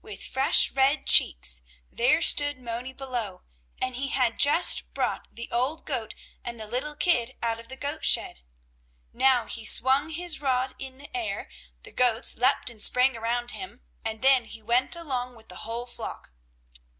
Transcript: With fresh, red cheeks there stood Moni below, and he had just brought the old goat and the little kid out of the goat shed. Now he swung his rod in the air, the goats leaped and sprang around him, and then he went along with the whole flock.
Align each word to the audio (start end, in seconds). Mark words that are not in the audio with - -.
With 0.00 0.22
fresh, 0.22 0.70
red 0.70 1.08
cheeks 1.08 1.60
there 1.90 2.22
stood 2.22 2.56
Moni 2.56 2.92
below, 2.92 3.42
and 3.80 3.96
he 3.96 4.10
had 4.10 4.38
just 4.38 4.94
brought 4.94 5.34
the 5.34 5.48
old 5.50 5.84
goat 5.86 6.14
and 6.44 6.60
the 6.60 6.68
little 6.68 6.94
kid 6.94 7.36
out 7.42 7.58
of 7.58 7.66
the 7.66 7.74
goat 7.76 8.04
shed. 8.04 8.42
Now 9.12 9.46
he 9.46 9.64
swung 9.64 10.10
his 10.10 10.40
rod 10.40 10.76
in 10.78 10.98
the 10.98 11.16
air, 11.16 11.50
the 11.82 11.90
goats 11.90 12.36
leaped 12.36 12.70
and 12.70 12.80
sprang 12.80 13.16
around 13.16 13.50
him, 13.50 13.80
and 14.04 14.22
then 14.22 14.44
he 14.44 14.62
went 14.62 14.94
along 14.94 15.34
with 15.34 15.48
the 15.48 15.56
whole 15.66 15.86
flock. 15.86 16.30